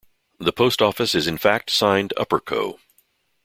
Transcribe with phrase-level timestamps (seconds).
[0.39, 2.79] The post office is in fact signed "Upperco".